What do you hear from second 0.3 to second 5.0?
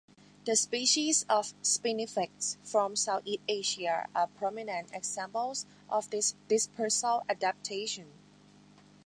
The species of "Spinifex" from Southeast Asia are prominent